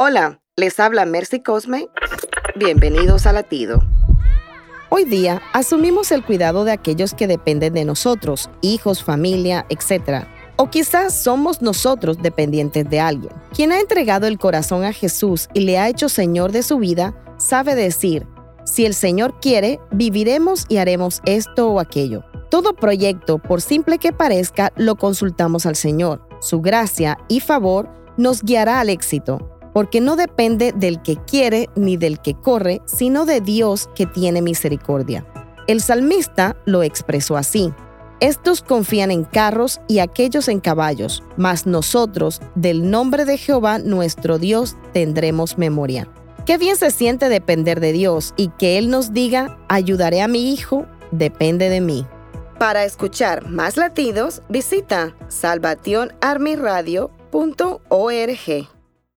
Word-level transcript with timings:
Hola, 0.00 0.40
les 0.56 0.80
habla 0.80 1.04
Mercy 1.06 1.40
Cosme. 1.40 1.86
Bienvenidos 2.56 3.26
a 3.26 3.32
Latido. 3.32 3.80
Hoy 4.88 5.04
día 5.04 5.40
asumimos 5.52 6.10
el 6.10 6.24
cuidado 6.24 6.64
de 6.64 6.72
aquellos 6.72 7.14
que 7.14 7.28
dependen 7.28 7.74
de 7.74 7.84
nosotros, 7.84 8.50
hijos, 8.60 9.04
familia, 9.04 9.66
etc. 9.68 10.24
O 10.56 10.68
quizás 10.68 11.14
somos 11.14 11.62
nosotros 11.62 12.18
dependientes 12.20 12.90
de 12.90 12.98
alguien. 12.98 13.32
Quien 13.54 13.70
ha 13.70 13.78
entregado 13.78 14.26
el 14.26 14.36
corazón 14.36 14.82
a 14.82 14.92
Jesús 14.92 15.48
y 15.54 15.60
le 15.60 15.78
ha 15.78 15.88
hecho 15.88 16.08
Señor 16.08 16.50
de 16.50 16.64
su 16.64 16.78
vida, 16.78 17.14
sabe 17.38 17.76
decir, 17.76 18.26
si 18.64 18.84
el 18.86 18.94
Señor 18.94 19.38
quiere, 19.38 19.78
viviremos 19.92 20.64
y 20.68 20.78
haremos 20.78 21.20
esto 21.24 21.70
o 21.70 21.78
aquello. 21.78 22.24
Todo 22.50 22.74
proyecto, 22.74 23.38
por 23.38 23.60
simple 23.60 23.98
que 23.98 24.12
parezca, 24.12 24.72
lo 24.74 24.96
consultamos 24.96 25.66
al 25.66 25.76
Señor. 25.76 26.20
Su 26.40 26.62
gracia 26.62 27.16
y 27.28 27.38
favor 27.38 27.88
nos 28.16 28.42
guiará 28.42 28.80
al 28.80 28.88
éxito 28.88 29.52
porque 29.74 30.00
no 30.00 30.16
depende 30.16 30.72
del 30.72 31.02
que 31.02 31.16
quiere 31.16 31.68
ni 31.74 31.96
del 31.98 32.20
que 32.20 32.32
corre, 32.34 32.80
sino 32.86 33.26
de 33.26 33.40
Dios 33.42 33.90
que 33.96 34.06
tiene 34.06 34.40
misericordia. 34.40 35.26
El 35.66 35.82
salmista 35.82 36.56
lo 36.64 36.82
expresó 36.84 37.36
así. 37.36 37.74
Estos 38.20 38.62
confían 38.62 39.10
en 39.10 39.24
carros 39.24 39.80
y 39.88 39.98
aquellos 39.98 40.46
en 40.48 40.60
caballos, 40.60 41.22
mas 41.36 41.66
nosotros, 41.66 42.40
del 42.54 42.88
nombre 42.88 43.24
de 43.24 43.36
Jehová 43.36 43.78
nuestro 43.80 44.38
Dios, 44.38 44.76
tendremos 44.92 45.58
memoria. 45.58 46.08
Qué 46.46 46.56
bien 46.56 46.76
se 46.76 46.90
siente 46.92 47.28
depender 47.28 47.80
de 47.80 47.92
Dios 47.92 48.32
y 48.36 48.48
que 48.50 48.78
Él 48.78 48.88
nos 48.90 49.12
diga, 49.12 49.58
ayudaré 49.68 50.22
a 50.22 50.28
mi 50.28 50.52
hijo, 50.52 50.86
depende 51.10 51.68
de 51.68 51.80
mí. 51.80 52.06
Para 52.60 52.84
escuchar 52.84 53.48
más 53.50 53.76
latidos, 53.76 54.42
visita 54.48 55.16
salvationarmyradio.org. 55.28 56.10